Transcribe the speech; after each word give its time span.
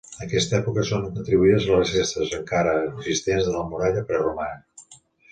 A 0.17 0.21
aquesta 0.25 0.55
època 0.59 0.83
són 0.91 1.03
atribuïdes 1.23 1.67
les 1.73 1.91
restes 1.97 2.33
encara 2.37 2.73
existents 2.85 3.45
de 3.49 3.53
la 3.57 3.61
muralla 3.75 4.03
preromana. 4.09 4.97